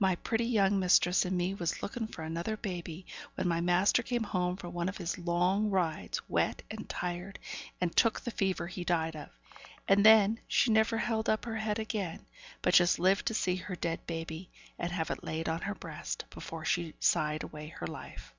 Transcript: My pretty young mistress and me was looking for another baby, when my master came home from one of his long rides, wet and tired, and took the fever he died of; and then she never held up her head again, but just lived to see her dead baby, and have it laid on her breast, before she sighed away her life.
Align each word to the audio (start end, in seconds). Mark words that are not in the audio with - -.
My 0.00 0.16
pretty 0.16 0.46
young 0.46 0.80
mistress 0.80 1.24
and 1.24 1.38
me 1.38 1.54
was 1.54 1.80
looking 1.80 2.08
for 2.08 2.22
another 2.24 2.56
baby, 2.56 3.06
when 3.36 3.46
my 3.46 3.60
master 3.60 4.02
came 4.02 4.24
home 4.24 4.56
from 4.56 4.72
one 4.72 4.88
of 4.88 4.96
his 4.96 5.16
long 5.18 5.70
rides, 5.70 6.20
wet 6.28 6.64
and 6.68 6.88
tired, 6.88 7.38
and 7.80 7.94
took 7.94 8.20
the 8.20 8.32
fever 8.32 8.66
he 8.66 8.82
died 8.82 9.14
of; 9.14 9.28
and 9.86 10.04
then 10.04 10.40
she 10.48 10.72
never 10.72 10.98
held 10.98 11.28
up 11.28 11.44
her 11.44 11.58
head 11.58 11.78
again, 11.78 12.26
but 12.60 12.74
just 12.74 12.98
lived 12.98 13.26
to 13.26 13.34
see 13.34 13.54
her 13.54 13.76
dead 13.76 14.04
baby, 14.04 14.50
and 14.80 14.90
have 14.90 15.12
it 15.12 15.22
laid 15.22 15.48
on 15.48 15.60
her 15.60 15.76
breast, 15.76 16.24
before 16.30 16.64
she 16.64 16.94
sighed 16.98 17.44
away 17.44 17.68
her 17.68 17.86
life. 17.86 18.34